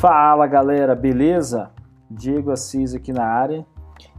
[0.00, 1.72] Fala galera, beleza?
[2.08, 3.66] Diego Assis aqui na área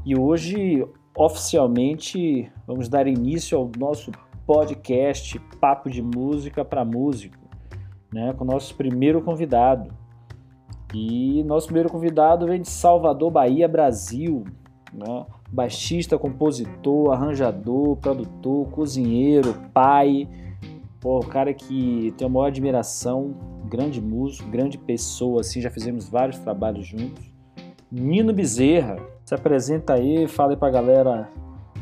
[0.05, 4.11] e hoje oficialmente vamos dar início ao nosso
[4.45, 7.37] podcast Papo de Música para Músico,
[8.13, 9.89] né, com o nosso primeiro convidado.
[10.93, 14.43] E nosso primeiro convidado vem de Salvador, Bahia, Brasil,
[14.93, 15.25] né?
[15.49, 20.27] baixista, compositor, arranjador, produtor, cozinheiro, pai,
[20.99, 23.33] Pô, o cara que tem a maior admiração,
[23.65, 27.23] grande músico, grande pessoa, assim, já fizemos vários trabalhos juntos.
[27.89, 31.29] Nino Bezerra, se apresenta aí, fala aí pra galera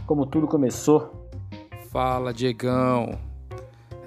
[0.06, 1.12] como tudo começou.
[1.90, 3.18] Fala, Diegão.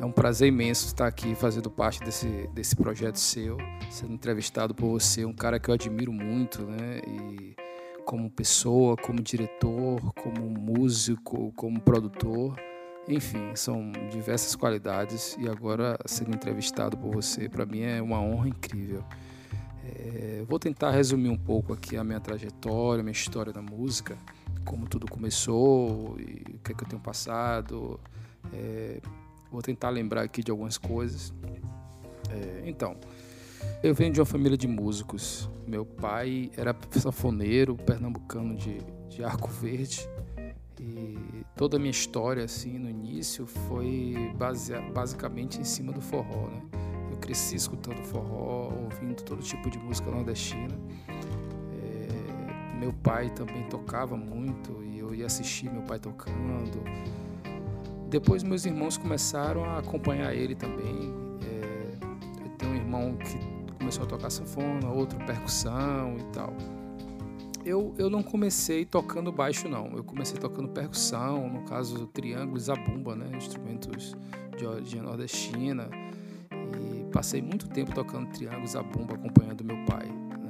[0.01, 3.59] É um prazer imenso estar aqui fazendo parte desse, desse projeto seu,
[3.91, 7.03] sendo entrevistado por você, um cara que eu admiro muito, né?
[7.07, 7.55] E
[8.07, 12.57] como pessoa, como diretor, como músico, como produtor.
[13.11, 18.49] Enfim, são diversas qualidades e agora sendo entrevistado por você, para mim é uma honra
[18.49, 19.05] incrível.
[19.85, 24.17] É, vou tentar resumir um pouco aqui a minha trajetória, a minha história da música,
[24.65, 27.99] como tudo começou e o que, é que eu tenho passado.
[28.53, 29.01] É,
[29.51, 31.35] vou tentar lembrar aqui de algumas coisas.
[32.31, 32.97] É, então,
[33.83, 35.51] eu venho de uma família de músicos.
[35.67, 40.09] Meu pai era sanfoneiro pernambucano de, de Arco Verde.
[40.81, 44.15] E toda a minha história, assim, no início, foi
[44.95, 46.63] basicamente em cima do forró, né?
[47.11, 50.75] Eu cresci escutando forró, ouvindo todo tipo de música nordestina.
[51.71, 56.83] É, meu pai também tocava muito e eu ia assistir meu pai tocando.
[58.09, 61.13] Depois meus irmãos começaram a acompanhar ele também.
[61.45, 66.55] É, eu tenho um irmão que começou a tocar sanfona, outro percussão e tal
[67.65, 69.93] eu, eu não comecei tocando baixo, não.
[69.95, 73.31] Eu comecei tocando percussão, no caso, triângulo e zabumba, né?
[73.37, 74.15] Instrumentos
[74.57, 75.89] de origem nordestina.
[76.53, 80.07] E passei muito tempo tocando triângulo e zabumba, acompanhando meu pai.
[80.07, 80.49] Né?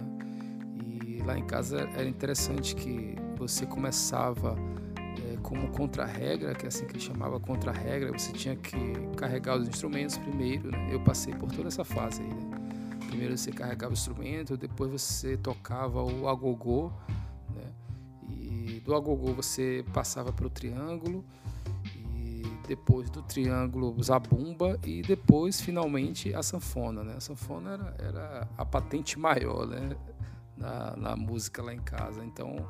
[0.97, 4.57] E lá em casa era interessante que você começava
[4.99, 8.77] é, como contra-regra, que é assim que ele chamava contra-regra, você tinha que
[9.17, 10.89] carregar os instrumentos primeiro, né?
[10.93, 12.50] Eu passei por toda essa fase aí, né?
[13.11, 16.93] Primeiro você carregava o instrumento, depois você tocava o agogô,
[17.53, 17.73] né?
[18.29, 21.25] E do agogô você passava para o triângulo,
[21.85, 27.15] e depois do triângulo zabumba e depois finalmente a sanfona, né?
[27.17, 29.97] A sanfona era, era a patente maior, né?
[30.57, 32.25] Na, na música lá em casa.
[32.25, 32.65] Então,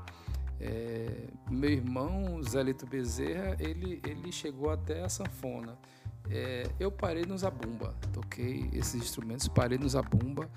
[0.58, 5.76] é, meu irmão Zé Lito Bezerra, ele, ele chegou até a sanfona.
[6.28, 10.48] É, eu parei no zabumba, toquei esses instrumentos, parei no zabumba.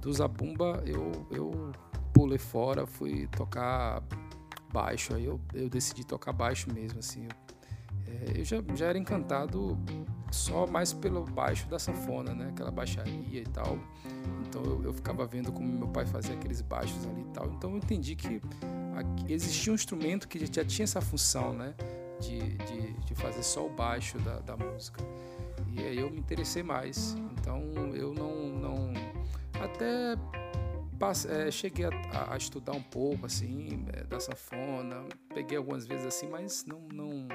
[0.00, 1.72] Do zabumba eu, eu
[2.12, 4.02] pulei fora, fui tocar
[4.72, 7.28] baixo, aí eu, eu decidi tocar baixo mesmo, assim.
[8.06, 9.78] É, eu já, já era encantado
[10.30, 12.48] só mais pelo baixo da sanfona, né?
[12.48, 13.78] Aquela baixaria e tal.
[14.46, 17.46] Então eu, eu ficava vendo como meu pai fazia aqueles baixos ali e tal.
[17.52, 18.40] Então eu entendi que
[19.28, 21.74] existia um instrumento que já tinha essa função, né?
[22.24, 25.02] De, de, de fazer só o baixo da, da, música.
[25.72, 27.16] E aí eu me interessei mais.
[27.38, 27.60] Então
[27.94, 28.48] eu não.
[28.48, 28.92] não
[29.60, 30.16] até
[30.98, 35.04] passe, é, cheguei a, a, estudar um pouco assim, é, da sanfona,
[35.34, 36.80] peguei algumas vezes assim, mas não.
[36.92, 37.28] não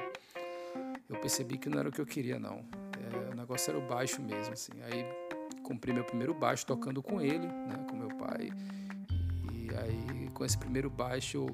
[1.09, 2.63] eu percebi que não era o que eu queria, não.
[3.11, 4.73] É, o negócio era o baixo mesmo, assim.
[4.83, 5.05] Aí
[5.63, 8.51] comprei meu primeiro baixo tocando com ele, né, com meu pai.
[9.51, 11.47] E aí, com esse primeiro baixo,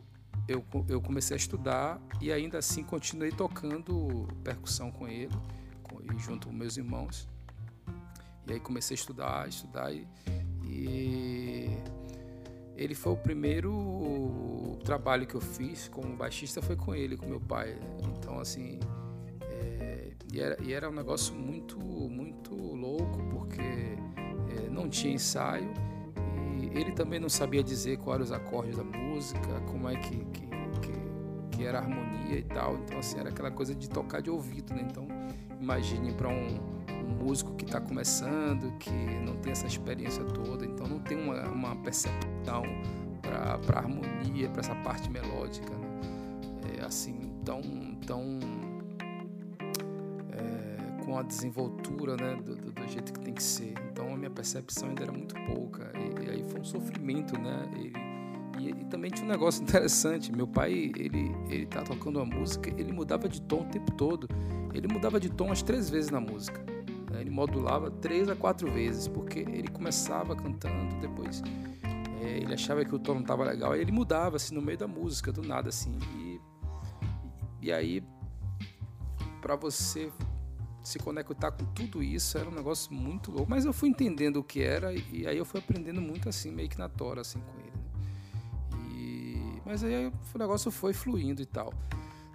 [0.47, 5.33] eu comecei a estudar e ainda assim continuei tocando percussão com ele,
[5.81, 7.28] com, e junto com meus irmãos.
[8.47, 10.07] E aí comecei a estudar, estudar e,
[10.63, 11.69] e
[12.75, 17.41] ele foi o primeiro trabalho que eu fiz como baixista foi com ele, com meu
[17.41, 17.75] pai.
[18.17, 18.79] Então assim,
[19.41, 25.73] é, e, era, e era um negócio muito muito louco porque é, não tinha ensaio
[26.75, 30.47] ele também não sabia dizer quais eram os acordes da música, como é que, que,
[30.81, 32.75] que, que era a harmonia e tal.
[32.75, 34.85] Então, assim, era aquela coisa de tocar de ouvido, né?
[34.90, 35.08] Então,
[35.59, 36.59] imagine para um,
[36.90, 41.47] um, músico que está começando, que não tem essa experiência toda, então não tem uma,
[41.47, 42.64] uma percepção
[43.22, 45.85] para harmonia, para essa parte melódica, né?
[46.78, 47.61] É, assim, tão,
[48.05, 48.40] tão
[50.32, 53.73] é, com a desenvoltura, né, do, do, do jeito que tem que ser.
[53.91, 55.91] Então, a minha percepção ainda era muito pouca.
[56.25, 57.69] E, e aí foi um sofrimento, né?
[57.77, 60.31] E, e, também tinha um negócio interessante.
[60.31, 64.27] Meu pai, ele, ele tá tocando uma música, ele mudava de tom o tempo todo.
[64.73, 66.59] Ele mudava de tom umas três vezes na música.
[67.11, 67.22] Né?
[67.22, 71.41] Ele modulava três a quatro vezes, porque ele começava cantando, depois
[72.22, 74.77] é, ele achava que o tom não estava legal, aí ele mudava assim no meio
[74.77, 75.97] da música, do nada assim.
[76.17, 76.41] E,
[77.61, 78.03] e aí,
[79.41, 80.11] para você
[80.87, 83.49] se conectar com tudo isso era um negócio muito louco.
[83.49, 86.70] Mas eu fui entendendo o que era e aí eu fui aprendendo muito assim, meio
[86.70, 87.72] que na tora, assim, com ele.
[87.72, 88.90] Né?
[88.91, 89.61] E...
[89.66, 91.73] Mas aí o negócio foi fluindo e tal.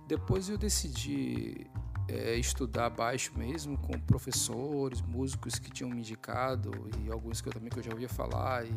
[0.07, 1.67] Depois eu decidi
[2.09, 6.73] é, estudar baixo mesmo, com professores, músicos que tinham me indicado
[7.05, 8.75] e alguns que eu também que eu já ouvia falar e,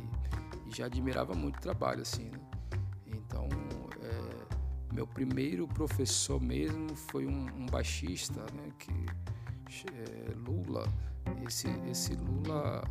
[0.68, 2.40] e já admirava muito o trabalho, assim, né?
[3.08, 3.48] Então,
[4.02, 8.94] é, meu primeiro professor mesmo foi um, um baixista, né, que
[9.88, 10.88] é, Lula.
[11.48, 12.84] Esse, esse Lula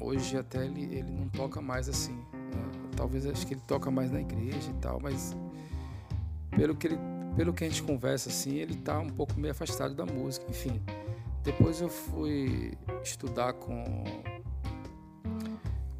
[0.00, 2.14] hoje até ele, ele não toca mais assim.
[2.14, 2.90] Né?
[2.96, 5.36] Talvez acho que ele toca mais na igreja e tal, mas
[6.50, 6.98] pelo que ele,
[7.36, 10.80] pelo que a gente conversa assim, ele tá um pouco meio afastado da música, enfim.
[11.42, 13.84] Depois eu fui estudar com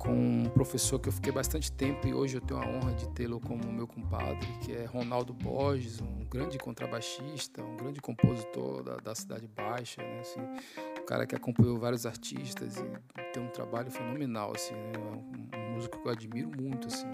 [0.04, 3.08] com um professor que eu fiquei bastante tempo e hoje eu tenho a honra de
[3.10, 8.96] tê-lo como meu compadre, que é Ronaldo Borges, um grande contrabaixista, um grande compositor da,
[8.96, 10.20] da Cidade Baixa, né?
[10.20, 10.40] assim,
[11.00, 14.92] um cara que acompanhou vários artistas e tem um trabalho fenomenal, assim, né?
[14.98, 17.08] um, um, músico que eu admiro muito, assim,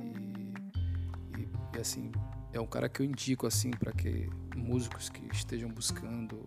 [0.00, 2.12] e, e, e assim
[2.52, 6.46] é um cara que eu indico assim para que músicos que estejam buscando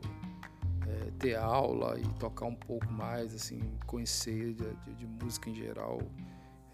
[0.89, 5.55] é, ter aula e tocar um pouco mais, assim, conhecer de, de, de música em
[5.55, 6.01] geral.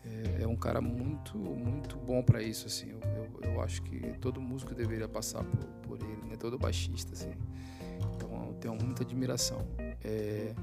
[0.03, 2.91] É, é, um cara muito, muito bom para isso, assim.
[2.91, 6.35] Eu, eu, eu, acho que todo músico deveria passar por, por ele, né?
[6.35, 7.33] Todo baixista, assim.
[8.15, 9.65] Então eu tenho muita admiração.
[10.03, 10.53] É,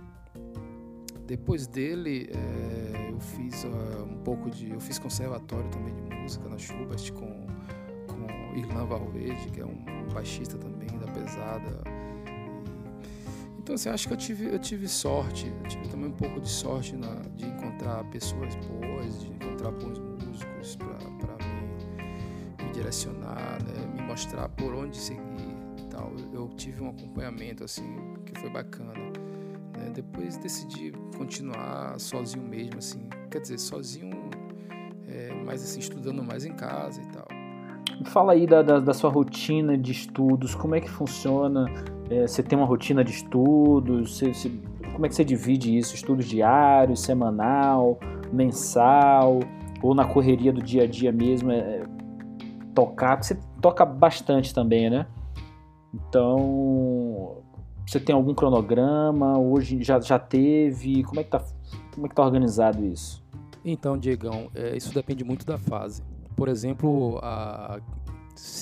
[1.27, 6.49] depois dele, é, eu fiz uh, um pouco de, eu fiz conservatório também de música
[6.49, 7.47] na Schubert com
[8.07, 11.83] com Irlan Valverde, que é um baixista também da pesada
[13.63, 16.49] então, assim, acho que eu tive, eu tive sorte, eu tive também um pouco de
[16.49, 23.87] sorte na, de encontrar pessoas boas, de encontrar bons músicos para me, me, direcionar, né?
[23.95, 25.23] me mostrar por onde seguir
[25.79, 26.13] e tal.
[26.33, 28.95] Eu, tive um acompanhamento, assim, que foi bacana.
[29.79, 29.93] Né?
[29.95, 34.29] Depois decidi continuar sozinho mesmo, assim, quer dizer, sozinho,
[35.07, 37.29] é, mas assim, estudando mais em casa e tal.
[38.07, 41.67] Fala aí da, da, da sua rotina de estudos, como é que funciona
[42.13, 44.17] é, você tem uma rotina de estudos?
[44.17, 44.51] Você, você,
[44.93, 45.95] como é que você divide isso?
[45.95, 47.99] Estudos diários, semanal,
[48.31, 49.41] mensal?
[49.83, 51.51] Ou na correria do dia a dia mesmo?
[51.51, 51.83] É, é
[52.75, 53.23] tocar?
[53.23, 55.07] Você toca bastante também, né?
[55.95, 57.39] Então,
[57.87, 59.39] você tem algum cronograma?
[59.39, 61.03] Hoje já, já teve?
[61.05, 61.43] Como é que tá,
[61.95, 63.23] como é que tá organizado isso?
[63.65, 66.03] Então, Diegão, é, isso depende muito da fase.
[66.37, 67.81] Por exemplo, há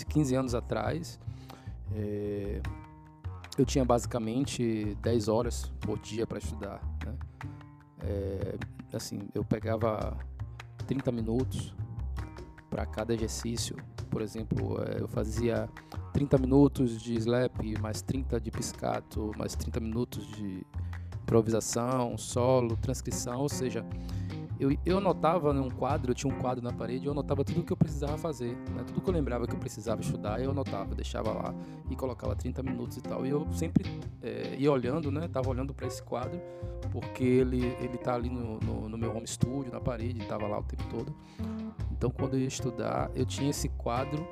[0.08, 1.18] 15 anos atrás,
[1.94, 2.60] é,
[3.60, 6.80] eu tinha basicamente 10 horas por dia para estudar.
[7.04, 7.14] Né?
[8.02, 8.58] É,
[8.94, 10.16] assim, eu pegava
[10.86, 11.74] 30 minutos
[12.70, 13.76] para cada exercício.
[14.08, 15.68] Por exemplo, é, eu fazia
[16.14, 20.64] 30 minutos de slap, mais 30 de piscato, mais 30 minutos de
[21.22, 23.84] improvisação, solo, transcrição, ou seja,
[24.60, 27.64] eu, eu anotava num quadro, eu tinha um quadro na parede, eu anotava tudo o
[27.64, 28.84] que eu precisava fazer, né?
[28.86, 31.54] tudo que eu lembrava que eu precisava estudar, eu anotava, deixava lá
[31.88, 33.24] e colocava 30 minutos e tal.
[33.24, 33.90] E eu sempre
[34.22, 35.26] é, ia olhando, né?
[35.28, 36.38] Tava olhando para esse quadro,
[36.92, 40.58] porque ele, ele tá ali no, no, no meu home studio, na parede, tava lá
[40.58, 41.16] o tempo todo.
[41.90, 44.28] Então, quando eu ia estudar, eu tinha esse quadro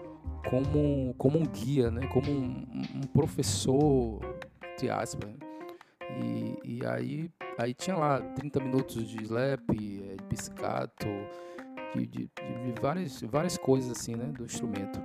[0.51, 2.07] como, como um guia, né?
[2.09, 2.67] Como um,
[2.97, 4.21] um professor,
[4.75, 5.29] entre aspas.
[5.31, 5.37] Né?
[6.23, 11.09] E, e aí Aí tinha lá 30 minutos de slap, eh, de piscato,
[11.93, 15.01] de, de, de, várias, várias coisas assim, né, do instrumento.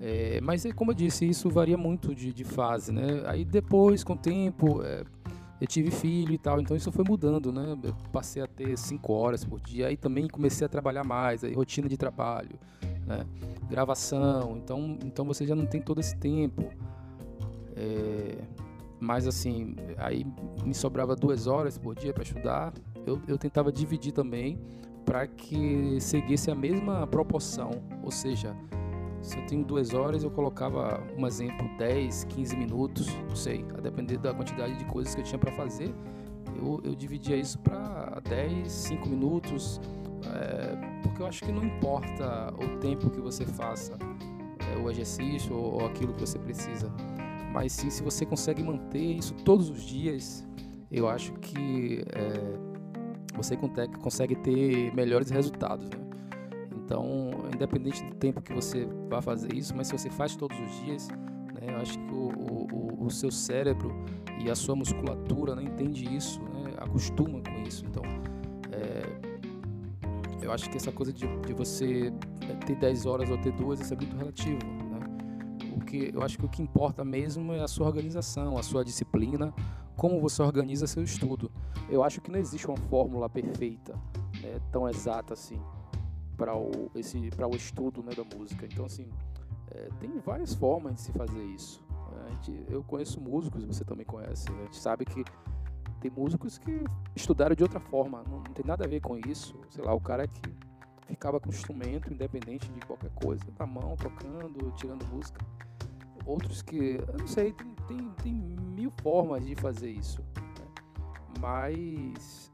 [0.00, 3.22] É, mas como eu disse, isso varia muito de, de fase, né?
[3.26, 5.04] Aí depois, com o tempo, é,
[5.60, 7.78] eu tive filho e tal, então isso foi mudando, né?
[7.80, 11.54] Eu passei a ter 5 horas por dia, aí também comecei a trabalhar mais, aí
[11.54, 12.58] rotina de trabalho,
[13.06, 13.24] né?
[13.70, 16.68] Gravação, então, então você já não tem todo esse tempo.
[17.76, 18.63] É,
[19.04, 20.26] mas assim, aí
[20.64, 22.72] me sobrava duas horas por dia para estudar.
[23.06, 24.58] Eu, eu tentava dividir também
[25.04, 27.70] para que seguisse a mesma proporção.
[28.02, 28.56] Ou seja,
[29.20, 33.80] se eu tenho duas horas, eu colocava, um exemplo, 10, 15 minutos, não sei, a
[33.80, 35.94] depender da quantidade de coisas que eu tinha para fazer.
[36.56, 39.80] Eu, eu dividia isso para 10, 5 minutos,
[40.26, 43.98] é, porque eu acho que não importa o tempo que você faça
[44.72, 46.90] é, o exercício ou, ou aquilo que você precisa
[47.54, 50.44] mas sim se você consegue manter isso todos os dias,
[50.90, 52.58] eu acho que é,
[53.36, 53.56] você
[54.02, 55.88] consegue ter melhores resultados.
[55.88, 56.04] Né?
[56.74, 60.84] Então, independente do tempo que você vai fazer isso, mas se você faz todos os
[60.84, 63.94] dias, né, eu acho que o, o, o, seu cérebro
[64.44, 67.86] e a sua musculatura né, entende isso, né, acostuma com isso.
[67.86, 68.02] Então,
[68.72, 72.12] é, eu acho que essa coisa de, de você
[72.66, 74.83] ter 10 horas ou ter duas, isso é muito relativo
[75.74, 78.84] O que eu acho que o que importa mesmo é a sua organização, a sua
[78.84, 79.52] disciplina,
[79.96, 81.50] como você organiza seu estudo.
[81.88, 83.94] Eu acho que não existe uma fórmula perfeita,
[84.40, 85.60] né, tão exata assim
[86.36, 88.66] para o esse o estudo né, da música.
[88.66, 89.08] Então assim,
[89.70, 91.84] é, tem várias formas de se fazer isso.
[92.28, 94.46] Gente, eu conheço músicos, você também conhece.
[94.48, 95.24] A gente sabe que
[96.00, 99.54] tem músicos que estudaram de outra forma, não, não, tem nada a ver com isso.
[99.70, 100.40] Sei lá, o cara que
[101.06, 105.40] ficava com instrumento, independente de qualquer coisa, na mão, tocando, tirando música.
[106.26, 110.22] Outros que, eu não sei, tem, tem, tem mil formas de fazer isso.
[110.22, 110.66] Né?
[111.40, 112.50] Mas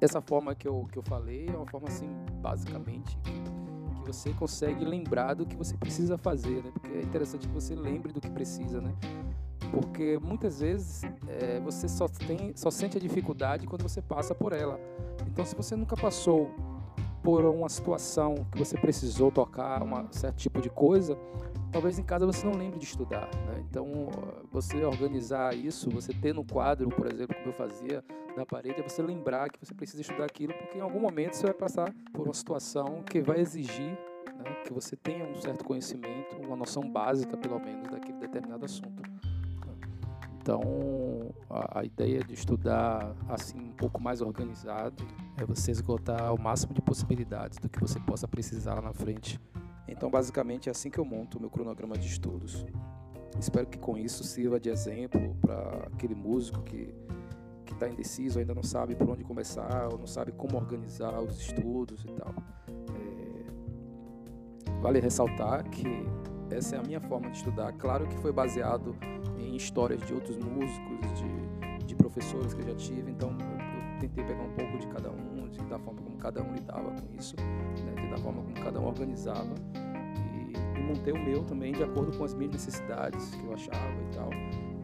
[0.00, 2.08] essa forma que eu, que eu falei é uma forma assim,
[2.40, 6.70] basicamente, que, que você consegue lembrar do que você precisa fazer, né?
[6.72, 8.94] Porque é interessante que você lembre do que precisa, né?
[9.72, 14.52] Porque muitas vezes é, você só, tem, só sente a dificuldade quando você passa por
[14.52, 14.80] ela.
[15.26, 16.50] Então, se você nunca passou
[17.22, 21.18] por uma situação que você precisou tocar um certo tipo de coisa,
[21.72, 23.28] talvez em casa você não lembre de estudar.
[23.46, 23.64] Né?
[23.68, 23.86] Então,
[24.50, 28.04] você organizar isso, você ter no quadro, por exemplo, como eu fazia,
[28.36, 31.44] na parede, é você lembrar que você precisa estudar aquilo, porque em algum momento você
[31.44, 33.98] vai passar por uma situação que vai exigir
[34.38, 39.02] né, que você tenha um certo conhecimento, uma noção básica, pelo menos, daquele determinado assunto.
[40.48, 40.62] Então,
[41.50, 45.04] a, a, ideia de estudar assim um pouco mais organizado
[45.36, 49.38] é você esgotar o máximo de possibilidades do que você possa precisar lá na frente.
[49.86, 52.64] Então, basicamente, é assim que eu monto o meu cronograma de estudos.
[53.38, 56.94] Espero que com isso sirva de exemplo para aquele músico que
[57.66, 61.38] que está indeciso, ainda não sabe por onde começar, ou não sabe como organizar os
[61.38, 62.34] estudos e tal.
[64.66, 64.80] É...
[64.80, 66.06] Vale ressaltar que
[66.50, 67.70] essa é a minha forma de estudar.
[67.74, 68.96] Claro que foi baseado
[69.58, 74.42] histórias de outros músicos, de, de professores que eu já tive, então eu, tentei pegar
[74.42, 78.10] um pouco de cada um, de, da forma como cada um lidava com isso, né,
[78.10, 79.54] da forma como cada um organizava.
[79.74, 84.02] E, e montei o meu também de acordo com as minhas necessidades que eu achava
[84.02, 84.30] e tal.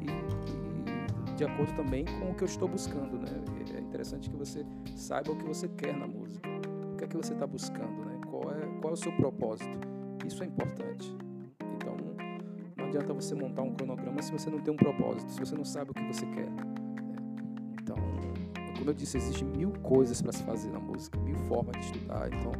[0.00, 3.44] E, e de acordo também com o que eu estou buscando, né?
[3.76, 4.66] É interessante que você
[4.96, 6.48] saiba o que você quer na música.
[6.92, 8.20] O que é que você está buscando, né?
[8.28, 9.78] Qual é, qual é o seu propósito?
[10.26, 11.16] Isso é importante
[12.94, 15.90] adianta você montar um cronograma se você não tem um propósito, se você não sabe
[15.90, 16.48] o que você quer.
[16.50, 16.62] Né?
[17.82, 17.96] Então,
[18.76, 22.28] como eu disse, existem mil coisas para se fazer na música, mil formas de estudar.
[22.28, 22.52] Então,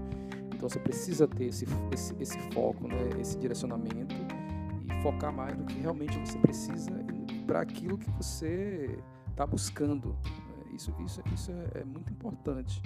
[0.52, 2.96] então você precisa ter esse, esse, esse foco, né?
[3.20, 4.14] esse direcionamento
[4.88, 6.90] e focar mais no que realmente você precisa
[7.46, 8.98] para aquilo que você
[9.30, 10.08] está buscando.
[10.08, 10.74] Né?
[10.74, 12.82] Isso, isso, isso é, é muito importante,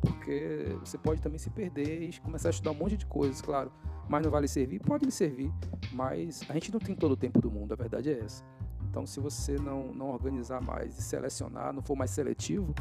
[0.00, 3.70] porque você pode também se perder e começar a estudar um monte de coisas, claro
[4.08, 4.80] mas não vale servir?
[4.80, 5.52] Pode lhe servir,
[5.92, 8.44] mas a gente não tem todo o tempo do mundo, a verdade é essa.
[8.88, 12.74] Então, se você não, não organizar mais e selecionar, não for mais seletivo,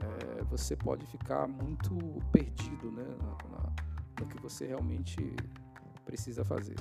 [0.00, 1.96] é, você pode ficar muito
[2.32, 3.72] perdido né, na, na,
[4.20, 5.36] no que você realmente
[6.04, 6.76] precisa fazer.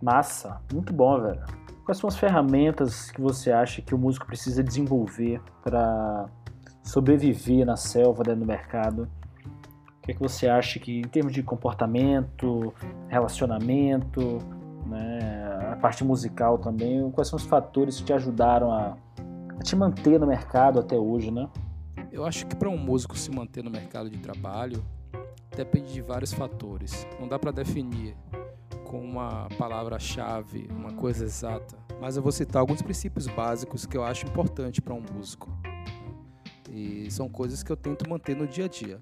[0.00, 1.42] Massa, muito bom, velho.
[1.84, 6.26] Quais são as ferramentas que você acha que o músico precisa desenvolver para
[6.82, 9.08] sobreviver na selva, dentro do mercado?
[10.04, 12.74] O que, é que você acha que, em termos de comportamento,
[13.08, 14.38] relacionamento,
[14.84, 18.98] né, a parte musical também, quais são os fatores que te ajudaram a,
[19.58, 21.48] a te manter no mercado até hoje, né?
[22.12, 24.84] Eu acho que para um músico se manter no mercado de trabalho
[25.56, 27.06] depende de vários fatores.
[27.18, 28.14] Não dá para definir
[28.84, 31.78] com uma palavra-chave, uma coisa exata.
[31.98, 35.50] Mas eu vou citar alguns princípios básicos que eu acho importante para um músico.
[36.70, 39.00] E são coisas que eu tento manter no dia a dia.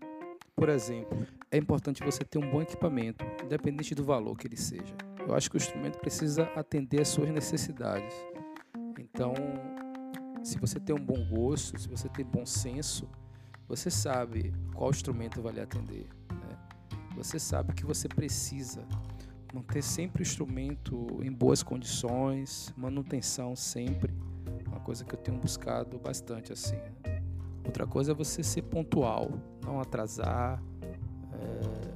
[0.54, 4.94] Por exemplo, é importante você ter um bom equipamento, independente do valor que ele seja.
[5.26, 8.14] Eu acho que o instrumento precisa atender às suas necessidades.
[8.98, 9.34] Então,
[10.42, 13.08] se você tem um bom gosto, se você tem bom senso,
[13.68, 16.06] você sabe qual instrumento vai lhe atender.
[16.30, 16.58] Né?
[17.16, 18.86] Você sabe que você precisa
[19.52, 24.12] manter sempre o instrumento em boas condições, manutenção sempre,
[24.66, 26.80] uma coisa que eu tenho buscado bastante assim.
[27.64, 29.30] Outra coisa é você ser pontual,
[29.64, 30.62] não atrasar,
[31.32, 31.92] é,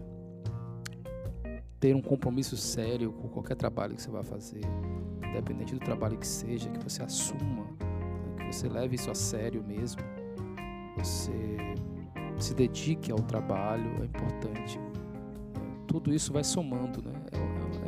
[1.80, 4.62] ter um compromisso sério com qualquer trabalho que você vai fazer,
[5.28, 9.62] independente do trabalho que seja, que você assuma, né, que você leve isso a sério
[9.64, 10.00] mesmo,
[10.96, 11.56] você
[12.38, 14.78] se dedique ao trabalho, é importante.
[15.86, 17.12] Tudo isso vai somando, né?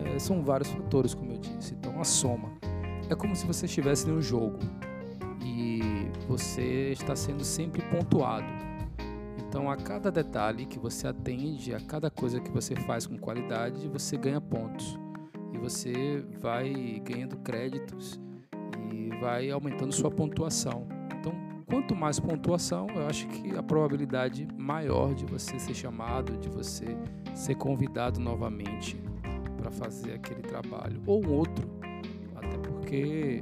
[0.04, 1.74] É, é, são vários fatores, como eu disse.
[1.74, 2.50] Então, a soma.
[3.10, 4.58] É como se você estivesse em um jogo
[6.28, 8.46] você está sendo sempre pontuado.
[9.48, 13.88] Então, a cada detalhe que você atende, a cada coisa que você faz com qualidade,
[13.88, 14.98] você ganha pontos.
[15.52, 18.20] E você vai ganhando créditos
[18.92, 20.86] e vai aumentando sua pontuação.
[21.18, 21.32] Então,
[21.66, 26.86] quanto mais pontuação, eu acho que a probabilidade maior de você ser chamado, de você
[27.34, 29.00] ser convidado novamente
[29.56, 31.68] para fazer aquele trabalho ou outro,
[32.36, 33.40] até porque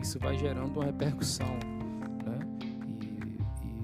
[0.00, 1.54] isso vai gerando uma repercussão,
[2.24, 2.38] né?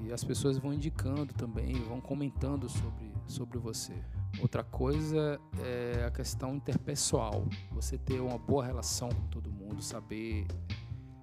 [0.03, 3.93] E, e as pessoas vão indicando também, vão comentando sobre, sobre você.
[4.41, 10.45] Outra coisa é a questão interpessoal, você ter uma boa relação com todo mundo, saber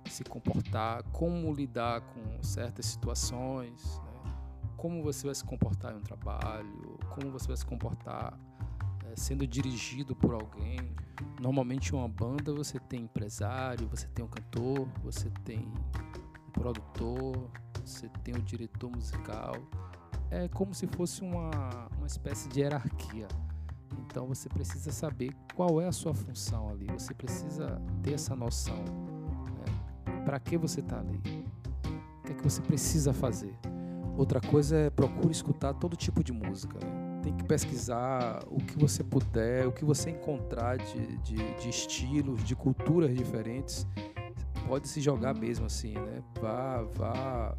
[0.09, 4.33] se comportar, como lidar com certas situações, né?
[4.77, 8.39] como você vai se comportar em um trabalho, como você vai se comportar
[9.17, 10.79] sendo dirigido por alguém.
[11.41, 15.61] Normalmente, uma banda, você tem empresário, você tem um cantor, você tem
[16.49, 17.51] um produtor,
[17.85, 19.55] você tem o um diretor musical.
[20.31, 21.51] É como se fosse uma,
[21.97, 23.29] uma espécie de hierarquia.
[24.07, 26.87] Então você precisa saber qual é a sua função ali.
[26.87, 28.77] Você precisa ter essa noção.
[28.77, 30.23] Né?
[30.25, 31.21] Para que você está ali?
[32.21, 33.55] O que é que você precisa fazer?
[34.17, 36.79] Outra coisa é procure escutar todo tipo de música.
[36.79, 37.02] Né?
[37.23, 42.43] Tem que pesquisar o que você puder, o que você encontrar de, de, de estilos,
[42.45, 43.87] de culturas diferentes.
[44.67, 46.23] Pode se jogar mesmo assim, né?
[46.41, 47.57] Vá, vá,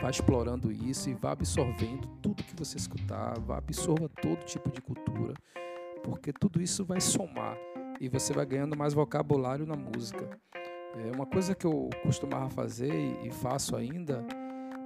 [0.00, 4.80] vá explorando isso e vá absorvendo tudo que você escutar, vá absorva todo tipo de
[4.80, 5.34] cultura,
[6.02, 7.56] porque tudo isso vai somar
[8.00, 10.28] e você vai ganhando mais vocabulário na música.
[10.94, 14.26] É uma coisa que eu costumava fazer e faço ainda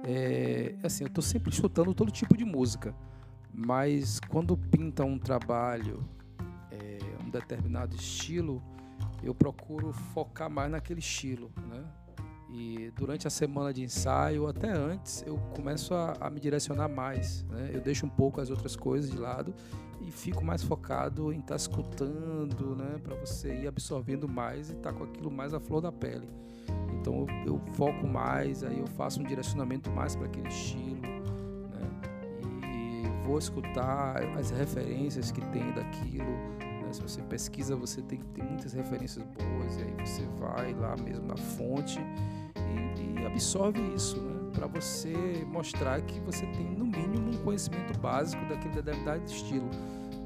[0.05, 2.93] é assim, eu estou sempre escutando todo tipo de música.
[3.53, 6.03] Mas quando pinta um trabalho,
[6.71, 8.61] é, um determinado estilo,
[9.21, 11.83] eu procuro focar mais naquele estilo, né?
[12.49, 17.43] E durante a semana de ensaio, até antes, eu começo a, a me direcionar mais.
[17.49, 17.71] Né?
[17.73, 19.55] Eu deixo um pouco as outras coisas de lado
[20.01, 22.99] e fico mais focado em estar tá escutando, né?
[23.01, 26.29] Para você ir absorvendo mais e estar tá com aquilo mais à flor da pele.
[26.99, 30.92] Então eu, eu foco mais, aí eu faço um direcionamento mais para aquele estilo
[33.23, 36.25] vou escutar as referências que tem daquilo.
[36.59, 36.91] Né?
[36.91, 41.25] Se você pesquisa, você tem ter muitas referências boas, e aí você vai lá mesmo
[41.25, 41.99] na fonte
[42.57, 44.51] e, e absorve isso, né?
[44.53, 49.69] para você mostrar que você tem, no mínimo, um conhecimento básico daquele determinado estilo.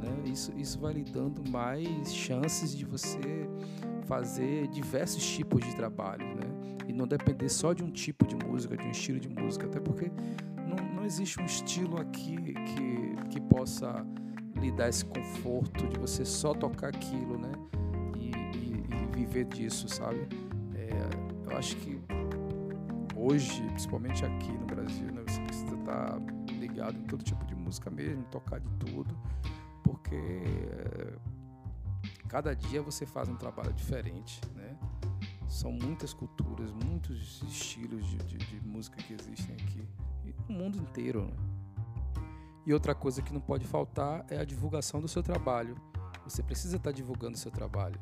[0.02, 0.32] Né?
[0.32, 3.50] Isso, isso vai lhe dando mais chances de você
[4.06, 6.44] fazer diversos tipos de trabalho, né?
[6.88, 9.80] E não depender só de um tipo de música, de um estilo de música, até
[9.80, 10.10] porque
[10.68, 14.06] não, não existe um estilo aqui que, que possa
[14.56, 17.52] lhe dar esse conforto de você só tocar aquilo, né?
[18.16, 20.28] E, e, e viver disso, sabe?
[20.76, 22.00] É, eu acho que
[23.16, 26.20] hoje, principalmente aqui no Brasil, né, você precisa estar
[26.60, 29.18] ligado em todo tipo de música mesmo, tocar de tudo,
[29.84, 31.16] porque é,
[32.28, 34.76] cada dia você faz um trabalho diferente, né?
[35.48, 39.88] São muitas culturas, muitos estilos de, de, de música que existem aqui
[40.50, 41.26] o mundo inteiro.
[41.26, 41.34] Né?
[42.66, 45.76] E outra coisa que não pode faltar é a divulgação do seu trabalho.
[46.26, 48.00] Você precisa estar divulgando o seu trabalho.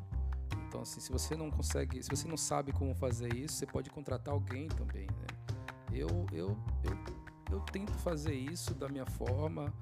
[0.66, 3.88] Então, assim, se você não consegue, se você não sabe como fazer isso, você pode
[3.90, 5.06] contratar alguém também.
[5.06, 5.56] Né?
[5.92, 6.98] Eu, eu, eu,
[7.52, 9.72] eu tento fazer isso da minha forma,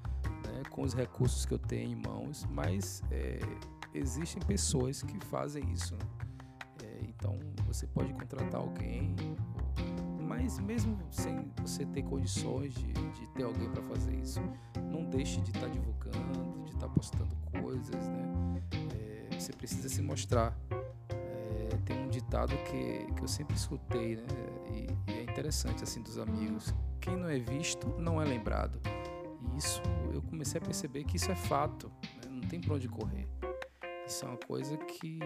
[0.45, 3.39] né, com os recursos que eu tenho em mãos, mas é,
[3.93, 5.95] existem pessoas que fazem isso.
[5.95, 6.05] Né?
[6.83, 9.15] É, então, você pode contratar alguém
[10.45, 14.39] mas mesmo sem você ter condições de, de ter alguém para fazer isso,
[14.91, 18.61] não deixe de estar tá divulgando, de estar tá postando coisas, né?
[18.93, 20.55] É, você precisa se mostrar.
[21.09, 24.23] É, tem um ditado que, que eu sempre escutei, né?
[24.71, 26.75] E, e, é interessante assim dos amigos.
[27.01, 28.79] Quem não é visto não é lembrado.
[29.51, 29.81] E isso
[30.13, 31.91] eu comecei a perceber que isso é fato.
[32.23, 32.29] Né?
[32.29, 33.27] Não tem para onde correr.
[34.07, 35.19] Isso é uma coisa que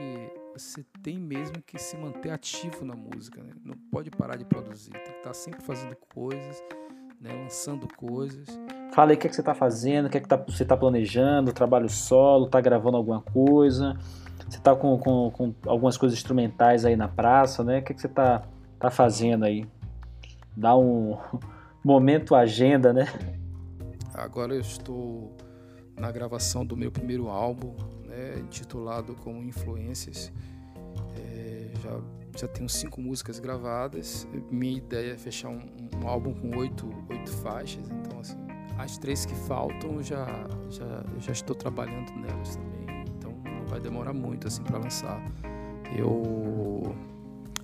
[0.54, 3.44] você tem mesmo que se manter ativo na música.
[3.44, 3.52] Né?
[3.64, 4.92] Não pode parar de produzir.
[4.92, 6.64] Tem que estar sempre fazendo coisas,
[7.20, 7.30] né?
[7.34, 8.48] lançando coisas.
[8.94, 10.64] Fala aí o que, é que você está fazendo, o que, é que tá, você
[10.64, 13.98] está planejando, trabalho solo, está gravando alguma coisa.
[14.48, 17.80] Você está com, com, com, algumas coisas instrumentais aí na praça, né?
[17.80, 18.44] O que, é que você está
[18.80, 19.68] tá fazendo aí?
[20.56, 21.18] Dá um
[21.84, 23.06] momento agenda, né?
[24.14, 25.36] Agora eu estou
[25.98, 27.76] na gravação do meu primeiro álbum,
[28.10, 30.32] né, intitulado como Influências.
[31.16, 32.02] É, já,
[32.38, 34.28] já tenho cinco músicas gravadas.
[34.52, 35.60] Minha ideia é fechar um,
[35.96, 37.88] um, álbum com oito, oito faixas.
[37.90, 38.38] Então, assim,
[38.78, 40.26] as três que faltam já,
[40.70, 43.04] já, já estou trabalhando nelas também.
[43.18, 45.22] Então, não vai demorar muito assim para lançar.
[45.96, 46.96] Eu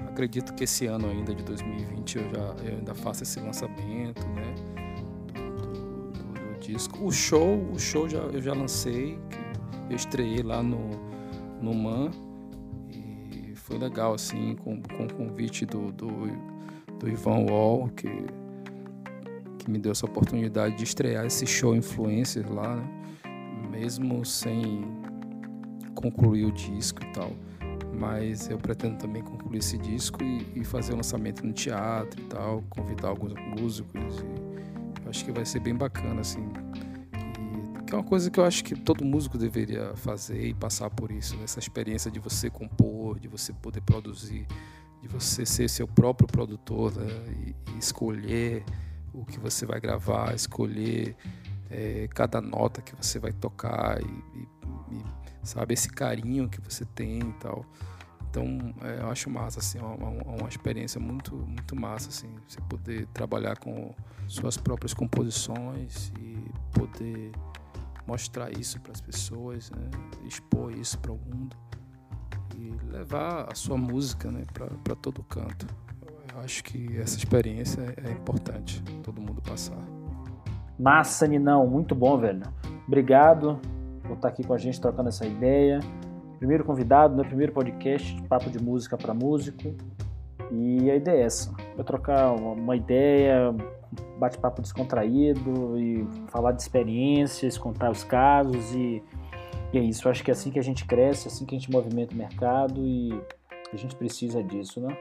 [0.08, 4.55] acredito que esse ano ainda de 2020 eu já eu ainda faço esse lançamento, né?
[6.65, 7.05] disco.
[7.05, 9.19] O show, o show já, eu já lancei,
[9.89, 10.89] eu estreiei lá no,
[11.62, 12.12] no MAN
[12.89, 16.08] e foi legal, assim, com, com o convite do, do,
[17.00, 18.10] do Ivan Wall, que,
[19.60, 23.06] que me deu essa oportunidade de estrear esse show Influencers lá, né?
[23.71, 24.86] mesmo sem
[25.93, 27.32] concluir o disco e tal.
[27.93, 32.26] Mas eu pretendo também concluir esse disco e, e fazer o lançamento no teatro e
[32.26, 34.24] tal, convidar alguns músicos.
[35.06, 36.45] E acho que vai ser bem bacana, assim.
[37.95, 41.38] É uma coisa que eu acho que todo músico deveria fazer e passar por isso,
[41.38, 41.45] né?
[41.45, 44.45] essa experiência de você compor, de você poder produzir,
[45.01, 47.08] de você ser seu próprio produtor né?
[47.47, 48.65] e, e escolher
[49.13, 51.15] o que você vai gravar, escolher
[51.71, 55.03] é, cada nota que você vai tocar e, e, e,
[55.41, 57.65] sabe esse carinho que você tem e tal.
[58.29, 63.08] Então é, eu acho massa assim, uma, uma, experiência muito muito massa assim, você poder
[63.13, 63.95] trabalhar com
[64.27, 66.36] suas próprias composições e
[66.77, 67.31] poder
[68.08, 69.89] mostrar isso para as pessoas, né?
[70.26, 71.56] expor isso para o mundo
[72.58, 74.46] e levar a sua música né,
[74.84, 75.68] para todo canto.
[76.34, 79.78] Eu acho que essa experiência é importante todo mundo passar.
[80.78, 82.44] Massa, Ninão, muito bom, velho.
[82.88, 83.60] Obrigado
[84.04, 85.80] por estar aqui com a gente trocando essa ideia.
[86.38, 87.24] Primeiro convidado, né?
[87.24, 89.74] primeiro podcast, papo de música para músico.
[90.52, 93.56] E a ideia é essa: vai trocar uma ideia,
[94.17, 99.03] bate-papo descontraído e falar de experiências, contar os casos e,
[99.73, 100.08] e é isso.
[100.10, 102.17] Acho que é assim que a gente cresce, é assim que a gente movimenta o
[102.17, 103.19] mercado e
[103.71, 104.95] a gente precisa disso, né?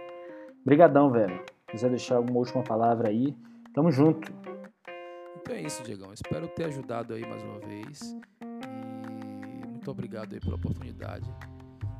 [0.62, 1.38] Obrigadão, velho.
[1.66, 3.36] Se quiser deixar alguma última palavra aí,
[3.74, 4.32] tamo junto.
[5.36, 6.12] Então é isso, Diegão.
[6.12, 8.16] Espero ter ajudado aí mais uma vez.
[8.42, 11.30] E muito obrigado aí pela oportunidade.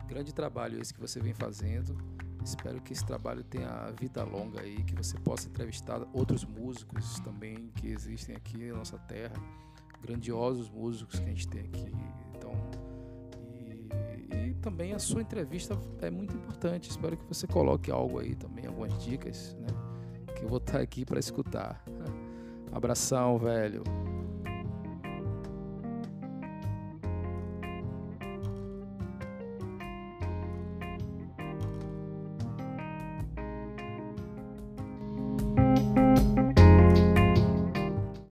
[0.09, 2.14] Grande trabalho esse que você vem fazendo.
[2.45, 7.71] Espero que esse trabalho tenha vida longa aí, que você possa entrevistar outros músicos também
[7.77, 9.35] que existem aqui na nossa terra.
[10.03, 11.91] Grandiosos músicos que a gente tem aqui.
[12.37, 12.53] Então,
[13.57, 16.91] e, e também a sua entrevista é muito importante.
[16.91, 19.69] Espero que você coloque algo aí também, algumas dicas, né?
[20.37, 21.83] Que eu vou estar aqui para escutar.
[22.71, 23.83] Abração, velho.